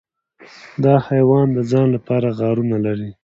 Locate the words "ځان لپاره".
1.71-2.27